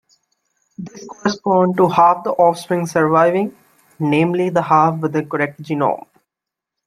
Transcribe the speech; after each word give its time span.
This 0.79 1.05
corresponds 1.07 1.77
to 1.77 1.87
half 1.87 2.23
the 2.23 2.31
offspring 2.31 2.87
surviving; 2.87 3.55
namely 3.99 4.49
the 4.49 4.63
half 4.63 4.99
with 4.99 5.13
the 5.13 5.23
correct 5.23 5.61
genome. 5.61 6.07